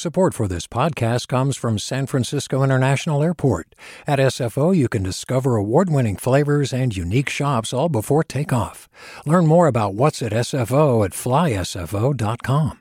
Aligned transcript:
Support 0.00 0.32
for 0.32 0.48
this 0.48 0.66
podcast 0.66 1.28
comes 1.28 1.58
from 1.58 1.78
San 1.78 2.06
Francisco 2.06 2.62
International 2.62 3.22
Airport. 3.22 3.74
At 4.06 4.18
SFO, 4.18 4.74
you 4.74 4.88
can 4.88 5.02
discover 5.02 5.56
award 5.56 5.90
winning 5.90 6.16
flavors 6.16 6.72
and 6.72 6.96
unique 6.96 7.28
shops 7.28 7.74
all 7.74 7.90
before 7.90 8.24
takeoff. 8.24 8.88
Learn 9.26 9.46
more 9.46 9.66
about 9.66 9.92
what's 9.92 10.22
at 10.22 10.32
SFO 10.32 11.04
at 11.04 11.10
flysfo.com. 11.10 12.78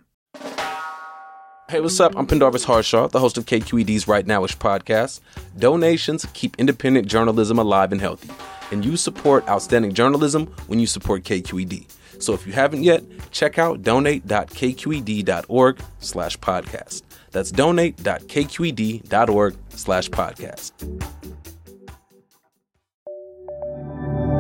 Hey, 1.69 1.81
what's 1.81 1.99
up? 1.99 2.15
I'm 2.15 2.25
Pendarvis 2.25 2.63
Harshaw, 2.63 3.09
the 3.09 3.19
host 3.19 3.37
of 3.37 3.45
KQED's 3.45 4.05
Rightnowish 4.05 4.55
podcast. 4.55 5.19
Donations 5.57 6.25
keep 6.33 6.55
independent 6.57 7.07
journalism 7.07 7.59
alive 7.59 7.91
and 7.91 7.99
healthy, 7.99 8.29
and 8.71 8.85
you 8.85 8.95
support 8.95 9.45
outstanding 9.49 9.91
journalism 9.93 10.45
when 10.67 10.79
you 10.79 10.87
support 10.87 11.23
KQED. 11.25 11.98
So 12.19 12.33
if 12.33 12.45
you 12.45 12.53
haven't 12.53 12.83
yet, 12.83 13.03
check 13.31 13.57
out 13.57 13.81
donate.kqed.org 13.81 15.79
slash 15.99 16.37
podcast. 16.37 17.03
That's 17.31 17.51
donate.kqed.org 17.51 19.55
slash 19.69 20.09
podcast. 20.09 20.71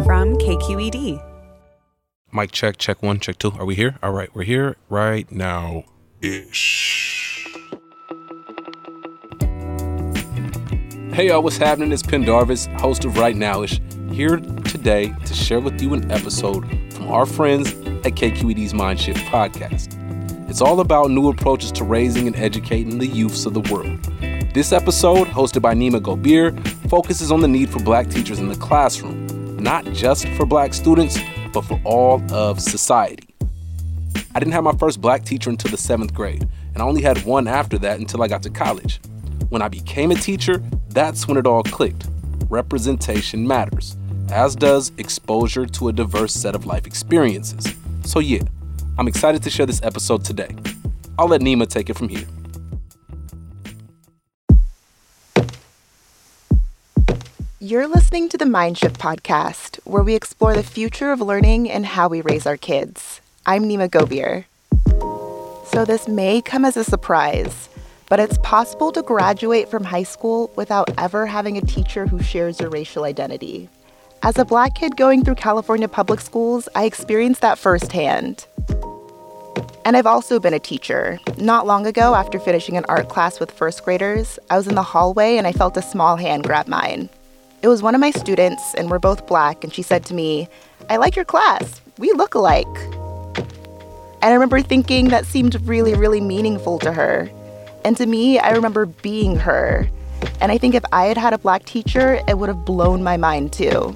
From 0.05 0.35
KQED. 0.37 1.25
Mic 2.31 2.51
check, 2.51 2.77
check 2.77 3.01
one, 3.01 3.19
check 3.19 3.39
two. 3.39 3.51
Are 3.57 3.65
we 3.65 3.75
here? 3.75 3.97
All 4.03 4.11
right, 4.11 4.33
we're 4.35 4.43
here 4.43 4.75
right 4.87 5.29
now 5.31 5.83
ish. 6.21 7.47
Hey 11.11 11.27
y'all, 11.27 11.41
what's 11.41 11.57
happening? 11.57 11.91
It's 11.91 12.03
Pendarvis, 12.03 12.67
host 12.77 13.03
of 13.03 13.13
Rightnowish, 13.13 14.13
here 14.13 14.37
today 14.37 15.13
to 15.25 15.33
share 15.33 15.59
with 15.59 15.81
you 15.81 15.93
an 15.93 16.09
episode 16.11 16.65
our 17.09 17.25
friends 17.25 17.71
at 18.05 18.13
KQED's 18.13 18.73
Mindshift 18.73 19.17
podcast. 19.29 19.97
It's 20.49 20.61
all 20.61 20.79
about 20.79 21.09
new 21.09 21.29
approaches 21.29 21.71
to 21.73 21.83
raising 21.83 22.27
and 22.27 22.35
educating 22.35 22.99
the 22.99 23.07
youths 23.07 23.45
of 23.45 23.53
the 23.53 23.61
world. 23.73 24.01
This 24.53 24.71
episode, 24.71 25.27
hosted 25.27 25.61
by 25.61 25.73
Nimah 25.73 26.01
Gobir, 26.01 26.57
focuses 26.89 27.31
on 27.31 27.41
the 27.41 27.47
need 27.47 27.69
for 27.69 27.79
black 27.79 28.09
teachers 28.09 28.39
in 28.39 28.47
the 28.47 28.55
classroom, 28.55 29.57
not 29.57 29.85
just 29.85 30.27
for 30.29 30.45
black 30.45 30.73
students, 30.73 31.17
but 31.51 31.61
for 31.61 31.81
all 31.83 32.21
of 32.31 32.61
society. 32.61 33.27
I 34.35 34.39
didn't 34.39 34.53
have 34.53 34.63
my 34.63 34.73
first 34.73 35.01
black 35.01 35.25
teacher 35.25 35.49
until 35.49 35.71
the 35.71 35.77
seventh 35.77 36.13
grade, 36.13 36.47
and 36.73 36.83
I 36.83 36.85
only 36.85 37.01
had 37.01 37.23
one 37.25 37.47
after 37.47 37.77
that 37.79 37.99
until 37.99 38.21
I 38.21 38.27
got 38.27 38.43
to 38.43 38.49
college. 38.49 38.99
When 39.49 39.61
I 39.63 39.67
became 39.67 40.11
a 40.11 40.15
teacher, 40.15 40.63
that's 40.89 41.27
when 41.27 41.37
it 41.37 41.47
all 41.47 41.63
clicked. 41.63 42.07
Representation 42.49 43.47
matters, 43.47 43.97
as 44.31 44.55
does 44.55 44.91
exposure 44.97 45.65
to 45.65 45.87
a 45.87 45.93
diverse 45.93 46.33
set 46.33 46.55
of 46.55 46.65
life 46.65 46.85
experiences. 46.85 47.73
So, 48.05 48.19
yeah, 48.19 48.41
I'm 48.97 49.07
excited 49.07 49.43
to 49.43 49.49
share 49.49 49.65
this 49.65 49.81
episode 49.83 50.23
today. 50.23 50.55
I'll 51.17 51.27
let 51.27 51.41
Nimah 51.41 51.67
take 51.67 51.89
it 51.89 51.97
from 51.97 52.09
here. 52.09 52.25
You're 57.59 57.87
listening 57.87 58.29
to 58.29 58.37
the 58.37 58.45
Mindshift 58.45 58.97
podcast, 58.97 59.79
where 59.83 60.01
we 60.01 60.15
explore 60.15 60.55
the 60.55 60.63
future 60.63 61.11
of 61.11 61.21
learning 61.21 61.69
and 61.69 61.85
how 61.85 62.07
we 62.07 62.21
raise 62.21 62.47
our 62.47 62.57
kids. 62.57 63.21
I'm 63.45 63.65
Nimah 63.65 63.89
Gobir. 63.89 64.45
So, 65.67 65.85
this 65.85 66.07
may 66.07 66.41
come 66.41 66.65
as 66.65 66.77
a 66.77 66.83
surprise, 66.83 67.69
but 68.07 68.19
it's 68.19 68.37
possible 68.39 68.91
to 68.93 69.03
graduate 69.03 69.69
from 69.69 69.83
high 69.83 70.03
school 70.03 70.51
without 70.55 70.89
ever 70.97 71.27
having 71.27 71.57
a 71.57 71.61
teacher 71.61 72.07
who 72.07 72.23
shares 72.23 72.59
your 72.59 72.69
racial 72.69 73.03
identity. 73.03 73.69
As 74.21 74.37
a 74.37 74.43
black 74.43 74.75
kid 74.75 74.97
going 74.97 75.23
through 75.23 75.35
California 75.35 75.87
public 75.87 76.19
schools, 76.19 76.67
I 76.75 76.83
experienced 76.83 77.39
that 77.39 77.57
firsthand. 77.57 78.45
And 79.85 79.95
I've 79.95 80.05
also 80.05 80.41
been 80.41 80.53
a 80.53 80.59
teacher. 80.59 81.19
Not 81.37 81.65
long 81.65 81.87
ago, 81.87 82.13
after 82.13 82.37
finishing 82.37 82.75
an 82.75 82.83
art 82.89 83.07
class 83.07 83.39
with 83.39 83.49
first 83.49 83.85
graders, 83.85 84.37
I 84.49 84.57
was 84.57 84.67
in 84.67 84.75
the 84.75 84.83
hallway 84.83 85.37
and 85.37 85.47
I 85.47 85.53
felt 85.53 85.77
a 85.77 85.81
small 85.81 86.17
hand 86.17 86.43
grab 86.43 86.67
mine. 86.67 87.07
It 87.61 87.69
was 87.69 87.81
one 87.81 87.95
of 87.95 88.01
my 88.01 88.11
students, 88.11 88.75
and 88.75 88.89
we're 88.91 88.99
both 88.99 89.25
black, 89.25 89.63
and 89.63 89.73
she 89.73 89.81
said 89.81 90.05
to 90.05 90.13
me, 90.13 90.49
I 90.89 90.97
like 90.97 91.15
your 91.15 91.25
class. 91.25 91.81
We 91.97 92.11
look 92.11 92.35
alike. 92.35 92.67
And 94.21 94.31
I 94.31 94.33
remember 94.33 94.61
thinking 94.61 95.07
that 95.09 95.25
seemed 95.25 95.61
really, 95.67 95.93
really 95.93 96.21
meaningful 96.21 96.77
to 96.79 96.91
her. 96.91 97.29
And 97.85 97.95
to 97.95 98.05
me, 98.05 98.37
I 98.37 98.51
remember 98.51 98.85
being 98.85 99.37
her. 99.37 99.89
And 100.41 100.51
I 100.51 100.57
think 100.57 100.75
if 100.75 100.83
I 100.91 101.05
had 101.05 101.17
had 101.17 101.33
a 101.33 101.37
black 101.37 101.63
teacher, 101.63 102.19
it 102.27 102.37
would 102.37 102.49
have 102.49 102.65
blown 102.65 103.01
my 103.01 103.15
mind 103.15 103.53
too. 103.53 103.95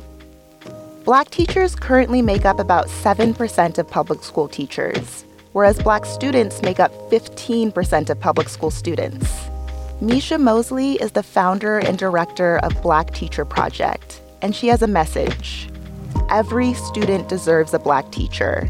Black 1.04 1.30
teachers 1.32 1.76
currently 1.76 2.22
make 2.22 2.46
up 2.46 2.62
about 2.62 2.88
7% 2.88 3.78
of 3.78 3.90
public 3.90 4.24
school 4.24 4.48
teachers, 4.48 5.26
whereas 5.52 5.78
black 5.84 6.06
students 6.06 6.62
make 6.62 6.80
up 6.80 6.94
15% 7.12 8.10
of 8.10 8.20
public 8.22 8.48
school 8.48 8.72
students. 8.72 9.30
Micia 10.00 10.40
Mosely 10.40 10.94
is 10.94 11.12
the 11.12 11.22
founder 11.22 11.80
and 11.80 11.98
director 11.98 12.58
of 12.60 12.82
Black 12.82 13.14
Teacher 13.14 13.44
Project, 13.44 14.22
and 14.42 14.56
she 14.56 14.68
has 14.68 14.82
a 14.82 14.88
message. 14.88 15.68
Every 16.30 16.74
student 16.74 17.28
deserves 17.28 17.74
a 17.74 17.80
black 17.80 18.10
teacher. 18.14 18.70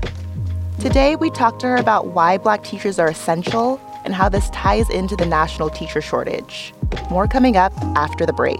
Today, 0.80 1.16
we 1.16 1.30
talk 1.30 1.60
to 1.60 1.68
her 1.68 1.76
about 1.76 2.08
why 2.08 2.40
black 2.40 2.64
teachers 2.64 2.98
are 2.98 3.10
essential 3.10 3.80
and 4.06 4.16
how 4.16 4.28
this 4.28 4.50
ties 4.50 4.90
into 4.90 5.16
the 5.16 5.28
national 5.28 5.70
teacher 5.70 6.02
shortage. 6.02 6.74
More 7.12 7.28
coming 7.28 7.58
up 7.58 7.74
after 7.96 8.26
the 8.26 8.34
break. 8.34 8.60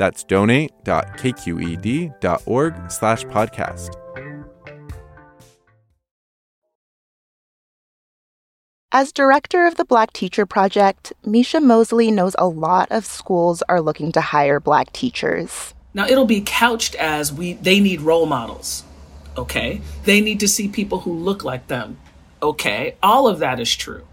That's 0.00 0.24
donate.kqed.org 0.24 2.90
slash 2.90 3.24
podcast. 3.26 3.94
As 8.90 9.12
director 9.12 9.66
of 9.66 9.74
the 9.74 9.84
Black 9.84 10.14
Teacher 10.14 10.46
Project, 10.46 11.12
Micia 11.22 11.60
Mosely 11.60 12.10
knows 12.10 12.34
a 12.38 12.48
lot 12.48 12.90
of 12.90 13.04
schools 13.04 13.62
are 13.68 13.82
looking 13.82 14.10
to 14.12 14.22
hire 14.22 14.58
black 14.58 14.90
teachers. 14.94 15.74
Now 15.92 16.06
it'll 16.06 16.24
be 16.24 16.40
couched 16.40 16.94
as 16.94 17.30
we 17.30 17.52
they 17.52 17.78
need 17.78 18.00
role 18.00 18.24
models. 18.24 18.84
Okay? 19.36 19.82
They 20.06 20.22
need 20.22 20.40
to 20.40 20.48
see 20.48 20.68
people 20.68 21.00
who 21.00 21.12
look 21.12 21.44
like 21.44 21.66
them. 21.66 21.98
Okay? 22.42 22.96
All 23.02 23.28
of 23.28 23.38
that 23.40 23.60
is 23.60 23.76
true. 23.76 24.06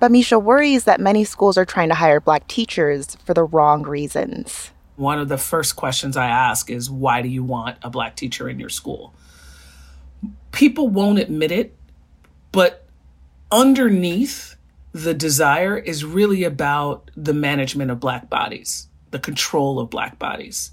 But 0.00 0.10
Micia 0.10 0.40
worries 0.40 0.84
that 0.84 1.02
many 1.02 1.24
schools 1.24 1.58
are 1.58 1.66
trying 1.66 1.90
to 1.90 1.96
hire 1.96 2.18
black 2.18 2.48
teachers 2.48 3.14
for 3.26 3.34
the 3.34 3.44
wrong 3.44 3.82
reasons. 3.82 4.70
One 4.96 5.18
of 5.18 5.28
the 5.28 5.38
first 5.38 5.76
questions 5.76 6.16
I 6.16 6.28
ask 6.28 6.70
is 6.70 6.90
why 6.90 7.22
do 7.22 7.28
you 7.28 7.42
want 7.42 7.78
a 7.82 7.90
black 7.90 8.16
teacher 8.16 8.48
in 8.48 8.60
your 8.60 8.68
school? 8.68 9.14
People 10.52 10.88
won't 10.88 11.18
admit 11.18 11.50
it, 11.50 11.74
but 12.52 12.86
underneath 13.50 14.56
the 14.92 15.14
desire 15.14 15.76
is 15.76 16.04
really 16.04 16.44
about 16.44 17.10
the 17.16 17.34
management 17.34 17.90
of 17.90 17.98
black 17.98 18.30
bodies, 18.30 18.86
the 19.10 19.18
control 19.18 19.80
of 19.80 19.90
black 19.90 20.18
bodies. 20.18 20.70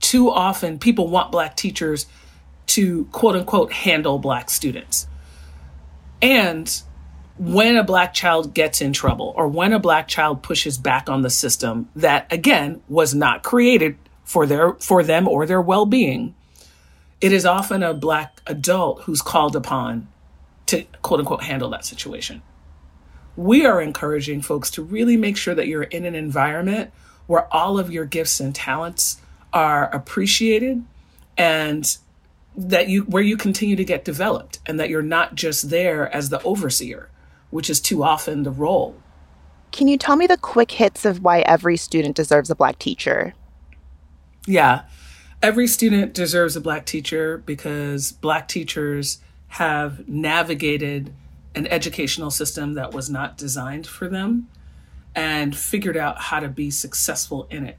Too 0.00 0.30
often, 0.30 0.78
people 0.78 1.08
want 1.08 1.32
black 1.32 1.56
teachers 1.56 2.06
to 2.66 3.06
quote 3.06 3.34
unquote 3.34 3.72
handle 3.72 4.18
black 4.18 4.50
students. 4.50 5.06
And 6.20 6.82
when 7.38 7.76
a 7.76 7.84
black 7.84 8.12
child 8.12 8.52
gets 8.52 8.80
in 8.80 8.92
trouble 8.92 9.32
or 9.36 9.46
when 9.46 9.72
a 9.72 9.78
black 9.78 10.08
child 10.08 10.42
pushes 10.42 10.76
back 10.76 11.08
on 11.08 11.22
the 11.22 11.30
system 11.30 11.88
that 11.94 12.30
again 12.32 12.82
was 12.88 13.14
not 13.14 13.42
created 13.42 13.96
for 14.24 14.44
their 14.44 14.74
for 14.74 15.02
them 15.02 15.28
or 15.28 15.46
their 15.46 15.60
well-being. 15.60 16.34
It 17.20 17.32
is 17.32 17.46
often 17.46 17.82
a 17.82 17.94
black 17.94 18.42
adult 18.46 19.02
who's 19.02 19.22
called 19.22 19.56
upon 19.56 20.08
to 20.66 20.84
quote 21.02 21.20
unquote 21.20 21.44
handle 21.44 21.70
that 21.70 21.84
situation. 21.84 22.42
We 23.36 23.64
are 23.64 23.80
encouraging 23.80 24.42
folks 24.42 24.70
to 24.72 24.82
really 24.82 25.16
make 25.16 25.36
sure 25.36 25.54
that 25.54 25.68
you're 25.68 25.84
in 25.84 26.04
an 26.04 26.16
environment 26.16 26.90
where 27.28 27.52
all 27.54 27.78
of 27.78 27.90
your 27.90 28.04
gifts 28.04 28.40
and 28.40 28.54
talents 28.54 29.20
are 29.52 29.88
appreciated 29.94 30.84
and 31.36 31.96
that 32.56 32.88
you 32.88 33.02
where 33.02 33.22
you 33.22 33.36
continue 33.36 33.76
to 33.76 33.84
get 33.84 34.04
developed 34.04 34.58
and 34.66 34.80
that 34.80 34.88
you're 34.88 35.02
not 35.02 35.36
just 35.36 35.70
there 35.70 36.12
as 36.12 36.30
the 36.30 36.42
overseer 36.42 37.08
which 37.50 37.70
is 37.70 37.80
too 37.80 38.02
often 38.02 38.42
the 38.42 38.50
role 38.50 38.96
can 39.70 39.86
you 39.86 39.98
tell 39.98 40.16
me 40.16 40.26
the 40.26 40.38
quick 40.38 40.70
hits 40.72 41.04
of 41.04 41.22
why 41.22 41.40
every 41.40 41.76
student 41.76 42.16
deserves 42.16 42.50
a 42.50 42.54
black 42.54 42.78
teacher 42.78 43.34
yeah 44.46 44.82
every 45.42 45.66
student 45.66 46.14
deserves 46.14 46.56
a 46.56 46.60
black 46.60 46.86
teacher 46.86 47.38
because 47.38 48.12
black 48.12 48.48
teachers 48.48 49.20
have 49.48 50.06
navigated 50.08 51.12
an 51.54 51.66
educational 51.68 52.30
system 52.30 52.74
that 52.74 52.92
was 52.92 53.08
not 53.08 53.36
designed 53.38 53.86
for 53.86 54.08
them 54.08 54.48
and 55.14 55.56
figured 55.56 55.96
out 55.96 56.20
how 56.20 56.38
to 56.40 56.48
be 56.48 56.70
successful 56.70 57.46
in 57.50 57.66
it. 57.66 57.78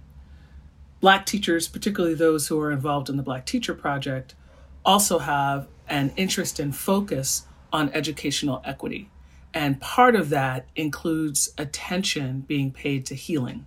Black 0.99 1.25
teachers, 1.25 1.67
particularly 1.67 2.15
those 2.15 2.47
who 2.47 2.59
are 2.59 2.71
involved 2.71 3.09
in 3.09 3.15
the 3.15 3.23
Black 3.23 3.45
Teacher 3.45 3.73
Project, 3.73 4.35
also 4.83 5.19
have 5.19 5.67
an 5.87 6.11
interest 6.17 6.59
and 6.59 6.75
focus 6.75 7.45
on 7.71 7.89
educational 7.91 8.61
equity. 8.65 9.09
And 9.53 9.81
part 9.81 10.15
of 10.15 10.29
that 10.29 10.67
includes 10.75 11.53
attention 11.57 12.41
being 12.41 12.71
paid 12.71 13.05
to 13.07 13.15
healing. 13.15 13.65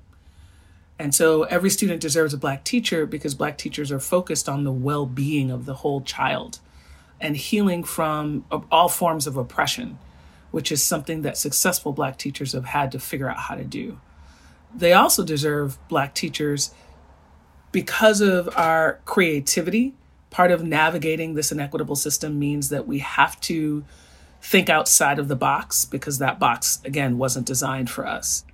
And 0.99 1.15
so 1.15 1.43
every 1.45 1.71
student 1.71 2.01
deserves 2.01 2.33
a 2.33 2.39
Black 2.39 2.65
teacher 2.65 3.07
because 3.07 3.35
Black 3.35 3.59
teachers 3.59 3.91
are 3.91 3.99
focused 3.99 4.49
on 4.49 4.63
the 4.63 4.73
well 4.73 5.07
being 5.07 5.51
of 5.51 5.65
the 5.65 5.75
whole 5.75 6.01
child 6.01 6.61
and 7.21 7.37
healing 7.37 7.83
from 7.83 8.45
all 8.71 8.89
forms 8.89 9.27
of 9.27 9.37
oppression, 9.37 9.99
which 10.51 10.71
is 10.71 10.83
something 10.83 11.23
that 11.23 11.37
successful 11.37 11.93
Black 11.93 12.19
teachers 12.19 12.53
have 12.53 12.67
had 12.67 12.93
to 12.93 13.01
figure 13.01 13.29
out 13.29 13.39
how 13.39 13.55
to 13.55 13.65
do. 13.65 13.99
They 14.75 14.93
also 14.93 15.25
deserve 15.25 15.79
Black 15.89 16.15
teachers 16.15 16.73
because 17.73 18.21
of 18.21 18.49
our 18.57 19.01
creativity. 19.05 19.95
Part 20.31 20.51
of 20.51 20.65
navigating 20.65 21.35
this 21.35 21.53
inequitable 21.53 21.97
system 21.97 22.39
means 22.39 22.69
that 22.69 22.87
we 22.87 23.01
have 23.01 23.41
to 23.43 23.85
think 24.43 24.69
outside 24.69 25.19
of 25.19 25.29
the 25.29 25.37
box 25.37 25.85
because 25.85 26.19
that 26.19 26.39
box, 26.39 26.81
again, 26.85 27.17
wasn't 27.17 27.47
designed 27.47 27.89
for 27.89 28.07
us. 28.07 28.45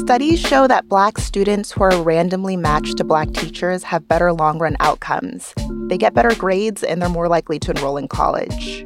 Studies 0.00 0.40
show 0.40 0.66
that 0.66 0.88
Black 0.88 1.18
students 1.18 1.70
who 1.70 1.84
are 1.84 2.02
randomly 2.02 2.56
matched 2.56 2.96
to 2.96 3.04
Black 3.04 3.32
teachers 3.32 3.84
have 3.84 4.08
better 4.08 4.32
long 4.32 4.58
run 4.58 4.76
outcomes. 4.80 5.54
They 5.88 5.98
get 5.98 6.14
better 6.14 6.34
grades 6.34 6.82
and 6.82 7.00
they're 7.00 7.08
more 7.08 7.28
likely 7.28 7.60
to 7.60 7.70
enroll 7.70 7.96
in 7.96 8.08
college. 8.08 8.84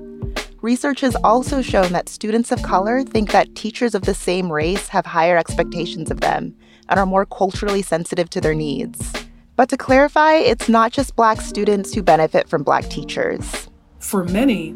Research 0.60 1.00
has 1.00 1.16
also 1.24 1.62
shown 1.62 1.92
that 1.92 2.08
students 2.08 2.50
of 2.50 2.62
color 2.62 3.02
think 3.04 3.30
that 3.30 3.54
teachers 3.54 3.94
of 3.94 4.02
the 4.02 4.14
same 4.14 4.52
race 4.52 4.88
have 4.88 5.06
higher 5.06 5.38
expectations 5.38 6.10
of 6.10 6.20
them 6.20 6.54
and 6.88 7.00
are 7.00 7.06
more 7.06 7.24
culturally 7.24 7.82
sensitive 7.82 8.28
to 8.30 8.40
their 8.40 8.54
needs. 8.54 9.23
But 9.56 9.68
to 9.68 9.76
clarify, 9.76 10.34
it's 10.34 10.68
not 10.68 10.92
just 10.92 11.14
Black 11.14 11.40
students 11.40 11.94
who 11.94 12.02
benefit 12.02 12.48
from 12.48 12.64
Black 12.64 12.88
teachers. 12.88 13.68
For 14.00 14.24
many, 14.24 14.74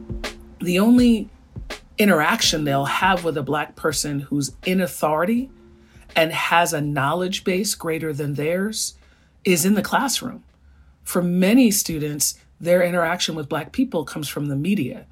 the 0.60 0.78
only 0.78 1.28
interaction 1.98 2.64
they'll 2.64 2.84
have 2.84 3.24
with 3.24 3.36
a 3.36 3.42
Black 3.42 3.74
person 3.74 4.20
who's 4.20 4.52
in 4.64 4.80
authority 4.80 5.50
and 6.14 6.32
has 6.32 6.72
a 6.72 6.80
knowledge 6.80 7.42
base 7.42 7.74
greater 7.74 8.12
than 8.12 8.34
theirs 8.34 8.94
is 9.44 9.64
in 9.64 9.74
the 9.74 9.82
classroom. 9.82 10.44
For 11.02 11.22
many 11.22 11.70
students, 11.70 12.38
their 12.60 12.82
interaction 12.82 13.34
with 13.34 13.48
Black 13.48 13.72
people 13.72 14.04
comes 14.04 14.28
from 14.28 14.46
the 14.46 14.56
media. 14.56 15.06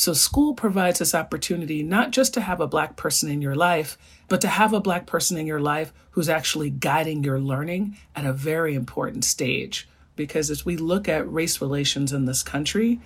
So, 0.00 0.14
school 0.14 0.54
provides 0.54 0.98
this 0.98 1.14
opportunity 1.14 1.82
not 1.82 2.10
just 2.10 2.32
to 2.32 2.40
have 2.40 2.58
a 2.58 2.66
Black 2.66 2.96
person 2.96 3.30
in 3.30 3.42
your 3.42 3.54
life, 3.54 3.98
but 4.28 4.40
to 4.40 4.48
have 4.48 4.72
a 4.72 4.80
Black 4.80 5.04
person 5.04 5.36
in 5.36 5.46
your 5.46 5.60
life 5.60 5.92
who's 6.12 6.30
actually 6.30 6.70
guiding 6.70 7.22
your 7.22 7.38
learning 7.38 7.98
at 8.16 8.24
a 8.24 8.32
very 8.32 8.74
important 8.74 9.26
stage. 9.26 9.86
Because 10.16 10.48
as 10.48 10.64
we 10.64 10.78
look 10.78 11.06
at 11.06 11.30
race 11.30 11.60
relations 11.60 12.14
in 12.14 12.24
this 12.24 12.42
country, 12.42 12.98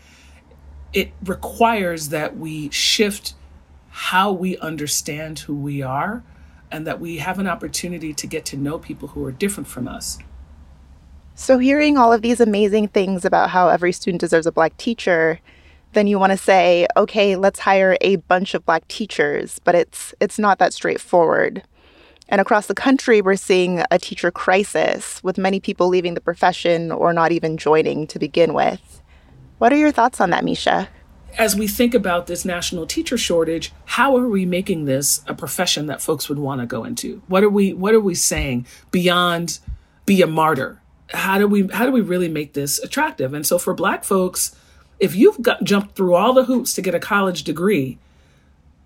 it 0.93 1.11
requires 1.25 2.11
that 2.11 2.37
we 2.37 2.70
shift 2.70 3.35
how 3.91 4.31
we 4.31 4.56
understand 4.58 5.41
who 5.41 5.56
we 5.56 5.82
are 5.82 6.23
and 6.70 6.87
that 6.87 7.00
we 7.00 7.17
have 7.17 7.41
an 7.41 7.49
opportunity 7.49 8.14
to 8.14 8.29
get 8.29 8.44
to 8.44 8.56
know 8.56 8.79
people 8.79 9.08
who 9.08 9.25
are 9.25 9.32
different 9.32 9.67
from 9.67 9.88
us. 9.88 10.19
So, 11.35 11.58
hearing 11.58 11.99
all 11.99 12.12
of 12.12 12.23
these 12.23 12.38
amazing 12.38 12.87
things 12.87 13.25
about 13.25 13.50
how 13.50 13.67
every 13.67 13.91
student 13.91 14.20
deserves 14.20 14.46
a 14.46 14.52
Black 14.52 14.76
teacher, 14.76 15.41
then 15.94 16.06
you 16.06 16.19
want 16.19 16.32
to 16.32 16.37
say, 16.37 16.87
okay, 16.96 17.37
let's 17.37 17.61
hire 17.61 17.96
a 18.00 18.17
bunch 18.17 18.55
of 18.55 18.64
Black 18.67 18.87
teachers, 18.88 19.58
but 19.61 19.75
it's 19.75 20.14
it's 20.20 20.38
not 20.38 20.58
that 20.58 20.73
straightforward. 20.73 21.62
And 22.29 22.41
across 22.41 22.67
the 22.67 22.75
country, 22.75 23.20
we're 23.20 23.37
seeing 23.37 23.82
a 23.91 23.99
teacher 23.99 24.31
crisis 24.31 25.23
with 25.23 25.37
many 25.37 25.61
people 25.61 25.88
leaving 25.88 26.14
the 26.14 26.20
profession 26.20 26.91
or 26.91 27.12
not 27.12 27.32
even 27.32 27.56
joining 27.56 28.06
to 28.08 28.19
begin 28.19 28.55
with. 28.55 29.02
What 29.58 29.73
are 29.73 29.76
your 29.76 29.93
thoughts 29.93 30.20
on 30.20 30.31
that, 30.31 30.44
Micia? 30.44 30.88
as 31.38 31.56
we 31.56 31.67
think 31.67 31.94
about 31.94 32.26
this 32.26 32.44
national 32.44 32.87
teacher 32.87 33.19
shortage, 33.19 33.73
how 33.85 34.17
are 34.17 34.29
we 34.29 34.46
making 34.46 34.85
this 34.85 35.23
a 35.26 35.35
profession 35.35 35.87
that 35.87 36.00
folks 36.00 36.29
would 36.29 36.38
want 36.38 36.61
to 36.61 36.67
go 36.67 36.85
into? 36.85 37.23
What 37.26 37.43
are 37.43 37.50
we 37.50 37.73
what 37.73 37.94
are 37.94 38.00
we 38.00 38.14
saying 38.14 38.67
beyond 38.91 39.58
be 40.06 40.23
a 40.23 40.26
martyr? 40.26 40.81
How 41.11 41.38
do 41.38 41.46
we 41.46 41.67
how 41.69 41.87
do 41.87 41.93
we 41.93 42.00
really 42.00 42.29
make 42.29 42.55
this 42.55 42.79
attractive? 42.79 43.35
And 43.35 43.46
so 43.46 43.58
for 43.58 43.75
black 43.75 44.05
folks, 44.05 44.55
if 45.04 45.14
you've 45.14 45.42
got 45.42 45.62
jumped 45.62 45.96
through 45.96 46.14
all 46.14 46.32
the 46.32 46.46
hoops 46.46 46.72
to 46.74 46.82
get 46.82 46.94
a 46.94 46.98
college 46.98 47.44
degree, 47.44 47.98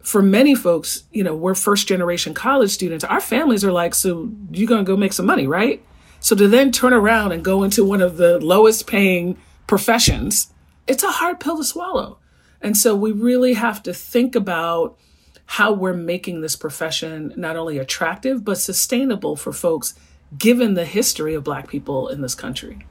for 0.02 0.20
many 0.20 0.52
folks, 0.54 1.04
you 1.12 1.22
know, 1.22 1.36
we're 1.36 1.54
first 1.54 1.86
generation 1.86 2.34
college 2.34 2.70
students. 2.70 3.04
Our 3.04 3.20
families 3.20 3.64
are 3.64 3.70
like, 3.70 3.94
so 3.94 4.32
you're 4.50 4.66
going 4.66 4.84
to 4.84 4.90
go 4.90 4.96
make 4.96 5.12
some 5.12 5.26
money, 5.26 5.46
right? 5.46 5.80
So 6.18 6.34
to 6.34 6.48
then 6.48 6.72
turn 6.72 6.92
around 6.92 7.30
and 7.30 7.44
go 7.44 7.62
into 7.62 7.84
one 7.84 8.02
of 8.02 8.16
the 8.16 8.40
lowest 8.40 8.88
paying 8.88 9.38
professions, 9.68 10.52
it's 10.88 11.04
a 11.04 11.10
hard 11.12 11.38
pill 11.38 11.56
to 11.56 11.62
swallow. 11.62 12.18
And 12.60 12.76
so 12.76 12.96
we 12.96 13.12
really 13.12 13.54
have 13.54 13.80
to 13.84 13.94
think 13.94 14.34
about 14.34 14.98
how 15.46 15.72
we're 15.72 15.94
making 15.94 16.40
this 16.40 16.56
profession 16.56 17.32
not 17.36 17.54
only 17.54 17.78
attractive, 17.78 18.44
but 18.44 18.58
sustainable 18.58 19.36
for 19.36 19.52
folks, 19.52 19.94
given 20.36 20.74
the 20.74 20.84
history 20.84 21.34
of 21.34 21.44
Black 21.44 21.68
people 21.68 22.08
in 22.08 22.22
this 22.22 22.34
country. 22.34 22.86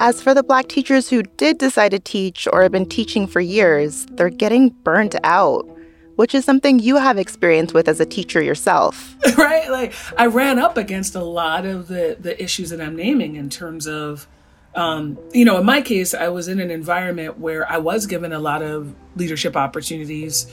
As 0.00 0.22
for 0.22 0.32
the 0.32 0.44
Black 0.44 0.68
teachers 0.68 1.10
who 1.10 1.24
did 1.24 1.58
decide 1.58 1.90
to 1.90 1.98
teach 1.98 2.46
or 2.52 2.62
have 2.62 2.70
been 2.70 2.88
teaching 2.88 3.26
for 3.26 3.40
years, 3.40 4.06
they're 4.12 4.30
getting 4.30 4.68
burnt 4.68 5.16
out, 5.24 5.68
which 6.14 6.36
is 6.36 6.44
something 6.44 6.78
you 6.78 6.96
have 6.96 7.18
experience 7.18 7.74
with 7.74 7.88
as 7.88 7.98
a 7.98 8.06
teacher 8.06 8.40
yourself. 8.40 9.16
right? 9.36 9.68
Like, 9.68 9.94
I 10.16 10.26
ran 10.26 10.60
up 10.60 10.76
against 10.76 11.16
a 11.16 11.24
lot 11.24 11.66
of 11.66 11.88
the, 11.88 12.16
the 12.18 12.40
issues 12.40 12.70
that 12.70 12.80
I'm 12.80 12.94
naming 12.94 13.34
in 13.34 13.50
terms 13.50 13.88
of 13.88 14.28
um, 14.74 15.18
you 15.32 15.44
know, 15.44 15.58
in 15.58 15.66
my 15.66 15.82
case, 15.82 16.14
I 16.14 16.28
was 16.28 16.46
in 16.46 16.60
an 16.60 16.70
environment 16.70 17.38
where 17.38 17.68
I 17.68 17.78
was 17.78 18.06
given 18.06 18.32
a 18.32 18.38
lot 18.38 18.62
of 18.62 18.94
leadership 19.16 19.56
opportunities. 19.56 20.46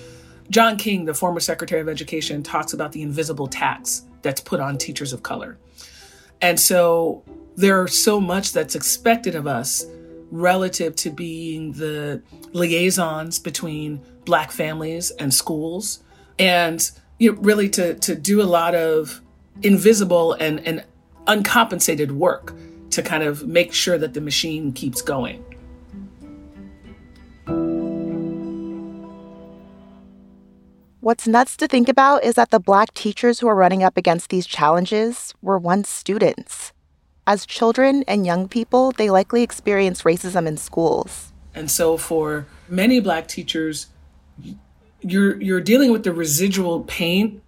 John 0.49 0.77
King, 0.77 1.05
the 1.05 1.13
former 1.13 1.39
Secretary 1.39 1.81
of 1.81 1.89
Education, 1.89 2.41
talks 2.41 2.73
about 2.73 2.91
the 2.91 3.03
invisible 3.03 3.45
tax 3.45 4.03
that's 4.23 4.41
put 4.41 4.59
on 4.59 4.79
teachers 4.79 5.13
of 5.13 5.21
color. 5.21 5.59
And 6.45 6.59
so 6.59 7.23
there's 7.55 7.97
so 7.97 8.21
much 8.21 8.53
that's 8.53 8.75
expected 8.75 9.33
of 9.33 9.47
us 9.47 9.83
relative 10.29 10.95
to 10.97 11.09
being 11.09 11.71
the 11.71 12.21
liaisons 12.53 13.39
between 13.39 13.99
Black 14.25 14.51
families 14.51 15.09
and 15.09 15.33
schools, 15.33 16.03
and 16.37 16.91
you 17.17 17.31
know, 17.31 17.41
really 17.41 17.67
to, 17.69 17.95
to 17.95 18.13
do 18.13 18.43
a 18.43 18.45
lot 18.45 18.75
of 18.75 19.21
invisible 19.63 20.33
and, 20.33 20.59
and 20.67 20.83
uncompensated 21.25 22.11
work 22.11 22.53
to 22.91 23.01
kind 23.01 23.23
of 23.23 23.47
make 23.47 23.73
sure 23.73 23.97
that 23.97 24.13
the 24.13 24.21
machine 24.21 24.71
keeps 24.71 25.01
going. 25.01 25.43
What's 31.05 31.27
nuts 31.27 31.55
to 31.57 31.67
think 31.67 31.87
about 31.87 32.23
is 32.23 32.33
that 32.33 32.49
the 32.49 32.59
Black 32.59 32.91
teachers 32.95 33.39
who 33.39 33.47
are 33.47 33.53
running 33.53 33.83
up 33.83 33.95
against 33.95 34.31
these 34.31 34.47
challenges 34.47 35.35
were 35.39 35.59
once 35.59 35.87
students. 35.87 36.73
As 37.27 37.45
children 37.45 38.03
and 38.07 38.25
young 38.25 38.47
people, 38.47 38.91
they 38.91 39.11
likely 39.11 39.43
experience 39.43 40.01
racism 40.01 40.47
in 40.47 40.57
schools. 40.57 41.31
And 41.53 41.69
so 41.69 41.95
for 41.97 42.47
many 42.67 42.99
Black 42.99 43.27
teachers, 43.27 43.85
you're, 44.99 45.39
you're 45.39 45.61
dealing 45.61 45.91
with 45.91 46.05
the 46.05 46.11
residual 46.11 46.79
pain 46.85 47.43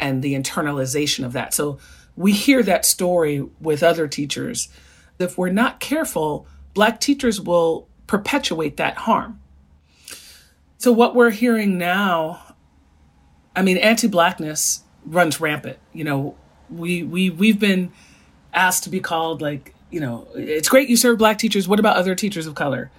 and 0.00 0.22
the 0.22 0.32
internalization 0.32 1.22
of 1.22 1.34
that. 1.34 1.52
So 1.52 1.78
we 2.16 2.32
hear 2.32 2.62
that 2.62 2.86
story 2.86 3.46
with 3.60 3.82
other 3.82 4.08
teachers 4.08 4.70
if 5.18 5.36
we're 5.36 5.50
not 5.50 5.80
careful, 5.80 6.46
Black 6.72 6.98
teachers 6.98 7.38
will 7.38 7.88
perpetuate 8.06 8.78
that 8.78 8.96
harm. 8.96 9.38
So, 10.78 10.90
what 10.90 11.14
we're 11.14 11.30
hearing 11.30 11.76
now, 11.76 12.51
I 13.54 13.62
mean, 13.62 13.76
anti 13.76 14.08
Blackness 14.08 14.82
runs 15.04 15.40
rampant. 15.40 15.78
You 15.92 16.04
know, 16.04 16.36
we, 16.70 17.02
we, 17.02 17.30
we've 17.30 17.58
been 17.58 17.92
asked 18.52 18.84
to 18.84 18.90
be 18.90 19.00
called 19.00 19.42
like, 19.42 19.74
you 19.90 20.00
know, 20.00 20.26
it's 20.34 20.68
great 20.68 20.88
you 20.88 20.96
serve 20.96 21.18
Black 21.18 21.38
teachers. 21.38 21.68
What 21.68 21.78
about 21.78 21.96
other 21.96 22.14
teachers 22.14 22.46
of 22.46 22.54
color? 22.54 22.90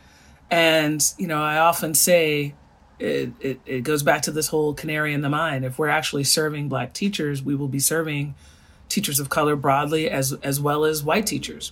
And, 0.52 1.04
you 1.18 1.26
know, 1.26 1.42
I 1.42 1.58
often 1.58 1.96
say 1.96 2.54
it, 3.00 3.32
it, 3.40 3.60
it 3.66 3.84
goes 3.84 4.04
back 4.04 4.22
to 4.24 4.32
this 4.32 4.48
whole 4.48 4.74
canary 4.74 5.14
in 5.14 5.22
the 5.22 5.30
mine. 5.30 5.64
If 5.64 5.80
we're 5.80 5.90
actually 5.90 6.24
serving 6.24 6.70
black 6.70 6.94
teachers, 6.94 7.42
we 7.42 7.56
will 7.56 7.68
be 7.68 7.80
serving 7.80 8.36
teachers 8.88 9.20
of 9.20 9.30
color 9.30 9.56
broadly 9.56 10.10
as, 10.10 10.34
as 10.44 10.60
well 10.62 10.86
as 10.86 11.04
white 11.04 11.26
teachers. 11.26 11.72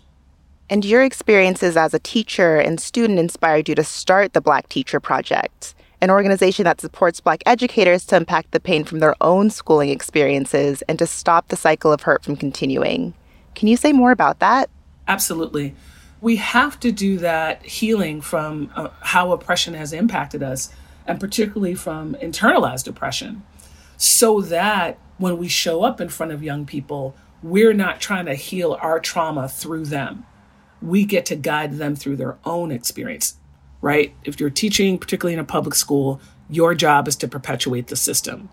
And 0.69 0.83
your 0.83 1.03
experiences 1.03 1.77
as 1.77 1.93
a 1.93 1.99
teacher 1.99 2.57
and 2.57 2.79
student 2.79 3.19
inspired 3.19 3.69
you 3.69 3.75
to 3.75 3.83
start 3.83 4.33
the 4.33 4.41
Black 4.41 4.69
Teacher 4.69 5.01
Project, 5.01 5.75
an 6.01 6.09
organization 6.09 6.65
that 6.65 6.81
supports 6.81 7.19
Black 7.19 7.43
educators 7.45 8.05
to 8.05 8.17
impact 8.17 8.51
the 8.51 8.59
pain 8.59 8.83
from 8.83 8.99
their 8.99 9.15
own 9.21 9.49
schooling 9.49 9.89
experiences 9.89 10.81
and 10.83 10.97
to 10.99 11.05
stop 11.05 11.47
the 11.47 11.55
cycle 11.55 11.93
of 11.93 12.01
hurt 12.01 12.23
from 12.23 12.35
continuing. 12.35 13.13
Can 13.53 13.67
you 13.67 13.77
say 13.77 13.93
more 13.93 14.11
about 14.11 14.39
that? 14.39 14.69
Absolutely. 15.07 15.75
We 16.19 16.37
have 16.37 16.79
to 16.81 16.91
do 16.91 17.17
that 17.19 17.63
healing 17.65 18.21
from 18.21 18.71
uh, 18.75 18.89
how 19.01 19.31
oppression 19.31 19.73
has 19.75 19.93
impacted 19.93 20.41
us, 20.43 20.73
and 21.05 21.19
particularly 21.19 21.75
from 21.75 22.15
internalized 22.15 22.87
oppression, 22.87 23.43
so 23.97 24.41
that 24.41 24.99
when 25.17 25.37
we 25.37 25.47
show 25.47 25.83
up 25.83 26.01
in 26.01 26.09
front 26.09 26.31
of 26.31 26.43
young 26.43 26.65
people, 26.65 27.15
we're 27.43 27.73
not 27.73 27.99
trying 27.99 28.25
to 28.25 28.35
heal 28.35 28.77
our 28.81 28.99
trauma 28.99 29.47
through 29.49 29.85
them. 29.85 30.25
We 30.81 31.05
get 31.05 31.25
to 31.27 31.35
guide 31.35 31.73
them 31.73 31.95
through 31.95 32.17
their 32.17 32.37
own 32.45 32.71
experience, 32.71 33.35
right? 33.81 34.13
If 34.23 34.39
you're 34.39 34.49
teaching, 34.49 34.97
particularly 34.97 35.33
in 35.33 35.39
a 35.39 35.43
public 35.43 35.75
school, 35.75 36.21
your 36.49 36.75
job 36.75 37.07
is 37.07 37.15
to 37.17 37.27
perpetuate 37.27 37.87
the 37.87 37.95
system. 37.95 38.49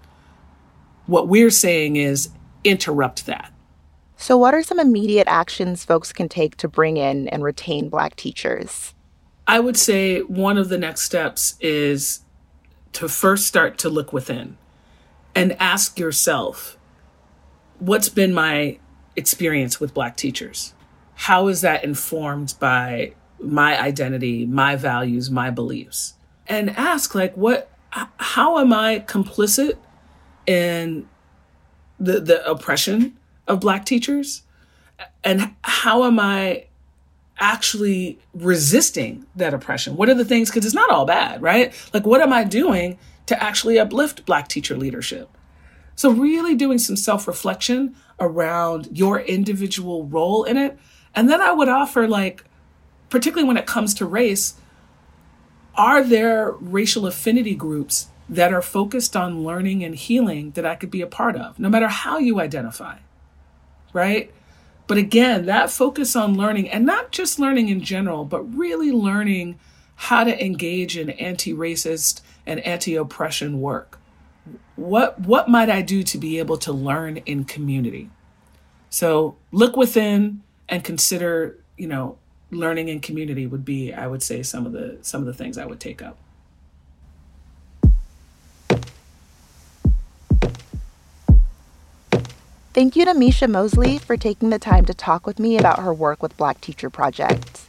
What 1.06 1.28
we're 1.28 1.50
saying 1.50 1.97
is 1.97 2.30
interrupt 2.64 3.26
that 3.26 3.52
so, 4.20 4.37
what 4.37 4.52
are 4.52 4.64
some 4.64 4.80
immediate 4.80 5.28
actions 5.28 5.85
folks 5.85 6.12
can 6.12 6.28
take 6.28 6.56
to 6.56 6.66
bring 6.66 6.97
in 6.97 7.28
and 7.28 7.44
retain 7.44 7.88
Black 7.88 8.16
teachers? 8.16 8.92
I 9.47 9.61
would 9.61 9.76
say 9.76 10.23
one 10.23 10.58
of 10.58 10.68
the 10.68 10.76
next 10.76 11.02
steps 11.02 11.54
is 11.61 12.20
to 12.94 13.08
first 13.08 13.47
start 13.47 13.78
to 13.78 13.88
look 13.88 14.12
within 14.12 14.58
and 15.37 15.56
ask 15.61 16.00
yourself 16.00 16.76
what's 17.78 18.08
been 18.08 18.35
my 18.35 18.80
experience 19.14 19.78
with 19.78 19.94
Black 19.94 20.16
teachers? 20.16 20.75
How 21.14 21.47
is 21.47 21.61
that 21.61 21.85
informed 21.85 22.54
by 22.58 23.14
my 23.40 23.80
identity, 23.80 24.47
my 24.47 24.76
values, 24.76 25.30
my 25.30 25.50
beliefs? 25.50 26.14
And 26.47 26.71
ask, 26.71 27.14
like, 27.14 27.37
what, 27.37 27.71
how 27.90 28.59
am 28.59 28.73
I 28.73 29.00
complicit 29.00 29.76
in 30.47 31.09
the, 32.00 32.21
the 32.21 32.49
oppression 32.49 33.16
of 33.47 33.61
Black 33.61 33.85
teachers? 33.85 34.42
And 35.23 35.54
how 35.62 36.04
am 36.04 36.18
I 36.18 36.66
actually 37.38 38.18
resisting 38.35 39.26
that 39.37 39.54
oppression? 39.54 39.97
What 39.97 40.09
are 40.09 40.14
the 40.14 40.25
things, 40.25 40.50
because 40.50 40.64
it's 40.64 40.75
not 40.75 40.90
all 40.90 41.04
bad, 41.04 41.40
right? 41.42 41.73
Like, 41.92 42.07
what 42.07 42.21
am 42.21 42.33
I 42.33 42.45
doing 42.45 42.99
to 43.26 43.40
actually 43.42 43.78
uplift 43.78 44.25
Black 44.26 44.49
teacher 44.49 44.76
leadership? 44.76 45.28
So, 45.95 46.11
really 46.11 46.54
doing 46.54 46.78
some 46.78 46.97
self 46.97 47.26
reflection 47.26 47.97
around 48.21 48.88
your 48.92 49.21
individual 49.21 50.07
role 50.07 50.45
in 50.45 50.57
it. 50.57 50.78
And 51.14 51.28
then 51.28 51.40
I 51.40 51.52
would 51.52 51.68
offer, 51.68 52.07
like, 52.07 52.45
particularly 53.10 53.46
when 53.46 53.56
it 53.56 53.66
comes 53.66 53.94
to 53.94 54.06
race, 54.06 54.54
are 55.74 56.02
there 56.02 56.52
racial 56.52 57.06
affinity 57.06 57.54
groups 57.54 58.08
that 58.28 58.52
are 58.52 58.62
focused 58.62 59.16
on 59.16 59.44
learning 59.44 59.84
and 59.84 59.94
healing 59.94 60.50
that 60.52 60.66
I 60.66 60.74
could 60.74 60.90
be 60.90 61.00
a 61.00 61.06
part 61.06 61.36
of, 61.36 61.58
no 61.58 61.68
matter 61.68 61.88
how 61.88 62.18
you 62.18 62.40
identify? 62.40 62.98
right? 63.92 64.32
But 64.86 64.98
again, 64.98 65.46
that 65.46 65.70
focus 65.70 66.16
on 66.16 66.36
learning 66.36 66.70
and 66.70 66.86
not 66.86 67.10
just 67.10 67.38
learning 67.38 67.68
in 67.68 67.82
general, 67.82 68.24
but 68.24 68.42
really 68.42 68.90
learning 68.90 69.58
how 69.96 70.24
to 70.24 70.44
engage 70.44 70.96
in 70.96 71.10
anti-racist 71.10 72.20
and 72.46 72.60
anti-oppression 72.60 73.60
work. 73.60 73.98
What 74.76 75.20
what 75.20 75.48
might 75.48 75.68
I 75.68 75.82
do 75.82 76.02
to 76.04 76.16
be 76.16 76.38
able 76.38 76.56
to 76.58 76.72
learn 76.72 77.18
in 77.18 77.44
community? 77.44 78.10
So 78.88 79.36
look 79.52 79.76
within 79.76 80.42
and 80.68 80.84
consider, 80.84 81.58
you 81.76 81.88
know, 81.88 82.16
learning 82.50 82.90
and 82.90 83.02
community 83.02 83.47
would 83.47 83.64
be, 83.64 83.93
I 83.93 84.07
would 84.07 84.23
say, 84.23 84.43
some 84.43 84.67
of 84.67 84.73
the 84.73 84.99
some 85.02 85.21
of 85.21 85.26
the 85.26 85.35
things 85.35 85.59
I 85.59 85.67
would 85.67 85.81
take 85.81 86.02
up. 86.02 86.17
Thank 92.75 92.95
you 92.95 93.05
to 93.07 93.12
Micia 93.12 93.49
Mosely 93.49 93.99
for 93.99 94.17
taking 94.17 94.50
the 94.50 94.59
time 94.59 94.85
to 94.85 94.95
talk 94.95 95.26
with 95.26 95.40
me 95.40 95.59
about 95.59 95.81
her 95.81 95.93
work 95.93 96.23
with 96.23 96.37
Black 96.37 96.61
Teacher 96.61 96.88
Project. 96.88 97.62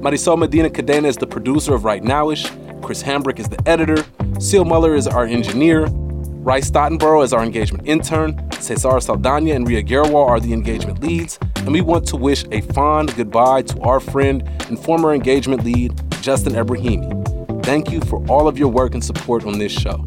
Marisol 0.00 0.36
Medina 0.36 0.68
Cadena 0.68 1.04
is 1.04 1.16
the 1.16 1.26
producer 1.28 1.72
of 1.72 1.82
Rightnowish. 1.82 2.82
Chris 2.82 3.00
Hambrick 3.00 3.38
is 3.38 3.48
the 3.48 3.62
editor. 3.68 4.04
Seal 4.40 4.64
Muller 4.64 4.96
is 4.96 5.06
our 5.06 5.24
engineer. 5.24 5.86
Rice 5.86 6.68
Stottenborough 6.68 7.22
is 7.22 7.32
our 7.32 7.44
engagement 7.44 7.86
intern. 7.86 8.45
Cesar 8.60 9.00
Saldana 9.00 9.52
and 9.52 9.66
Ria 9.66 9.82
Gerwal 9.82 10.26
are 10.26 10.40
the 10.40 10.52
engagement 10.52 11.00
leads. 11.02 11.38
And 11.56 11.72
we 11.72 11.80
want 11.80 12.06
to 12.08 12.16
wish 12.16 12.44
a 12.52 12.60
fond 12.60 13.14
goodbye 13.16 13.62
to 13.62 13.80
our 13.80 14.00
friend 14.00 14.42
and 14.68 14.78
former 14.78 15.12
engagement 15.12 15.64
lead, 15.64 15.92
Justin 16.22 16.54
Ebrahimi. 16.54 17.64
Thank 17.64 17.90
you 17.90 18.00
for 18.02 18.24
all 18.28 18.46
of 18.46 18.58
your 18.58 18.68
work 18.68 18.94
and 18.94 19.04
support 19.04 19.44
on 19.44 19.58
this 19.58 19.72
show. 19.72 20.04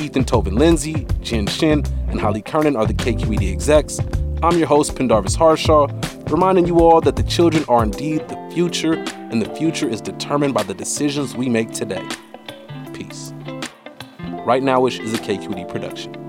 Ethan 0.00 0.24
Toven 0.24 0.56
Lindsey, 0.56 1.06
Jin 1.20 1.46
Shin, 1.46 1.82
and 2.08 2.20
Holly 2.20 2.42
Kernan 2.42 2.76
are 2.76 2.86
the 2.86 2.94
KQED 2.94 3.52
execs. 3.52 3.98
I'm 4.42 4.58
your 4.58 4.68
host, 4.68 4.94
Pendarvis 4.94 5.34
Harshaw, 5.34 5.88
reminding 6.28 6.66
you 6.66 6.80
all 6.80 7.00
that 7.00 7.16
the 7.16 7.22
children 7.22 7.64
are 7.68 7.82
indeed 7.82 8.28
the 8.28 8.50
future, 8.52 8.94
and 9.16 9.40
the 9.40 9.52
future 9.54 9.88
is 9.88 10.00
determined 10.00 10.54
by 10.54 10.62
the 10.62 10.74
decisions 10.74 11.34
we 11.34 11.48
make 11.48 11.72
today. 11.72 12.06
Peace. 12.92 13.32
Rightnowish 14.44 15.00
is 15.00 15.14
a 15.14 15.18
KQED 15.18 15.68
production. 15.68 16.23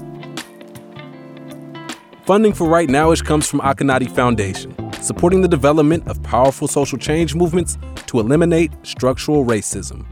Funding 2.26 2.54
for 2.54 2.66
Rightnowish 2.66 3.24
comes 3.24 3.48
from 3.48 3.60
Akonadi 3.60 4.10
Foundation, 4.10 4.76
supporting 4.94 5.42
the 5.42 5.48
development 5.48 6.08
of 6.08 6.24
powerful 6.24 6.68
social 6.68 6.98
change 6.98 7.36
movements 7.36 7.78
to 8.08 8.20
eliminate 8.20 8.72
structural 8.82 9.46
racism. 9.46 10.08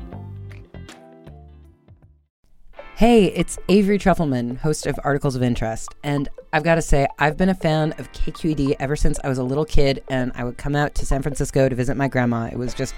Hey, 2.96 3.34
it's 3.34 3.58
Avery 3.68 3.98
Trufelman, 3.98 4.58
host 4.58 4.86
of 4.86 5.00
Articles 5.04 5.36
of 5.36 5.42
Interest. 5.42 5.90
And 6.04 6.30
I've 6.54 6.64
got 6.64 6.76
to 6.76 6.84
say, 6.84 7.08
I've 7.18 7.36
been 7.36 7.50
a 7.50 7.56
fan 7.56 7.96
of 7.98 8.12
KQED 8.12 8.76
ever 8.80 8.96
since 8.96 9.20
I 9.24 9.28
was 9.28 9.40
a 9.40 9.44
little 9.44 9.66
kid 9.66 10.04
and 10.08 10.32
I 10.36 10.44
would 10.44 10.60
come 10.60 10.76
out 10.76 10.94
to 10.94 11.08
San 11.08 11.24
Francisco 11.24 11.68
to 11.68 11.74
visit 11.74 11.98
my 11.98 12.08
grandma. 12.08 12.46
It 12.46 12.60
was 12.60 12.76
just 12.76 12.94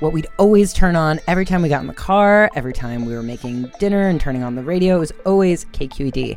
what 0.00 0.12
we'd 0.12 0.26
always 0.36 0.72
turn 0.72 0.96
on 0.96 1.20
every 1.28 1.44
time 1.44 1.62
we 1.62 1.68
got 1.68 1.82
in 1.82 1.86
the 1.86 1.94
car, 1.94 2.50
every 2.56 2.72
time 2.72 3.06
we 3.06 3.14
were 3.14 3.22
making 3.22 3.70
dinner 3.78 4.08
and 4.08 4.20
turning 4.20 4.42
on 4.42 4.56
the 4.56 4.64
radio. 4.64 4.96
It 4.96 5.00
was 5.00 5.12
always 5.24 5.64
KQED. 5.66 6.36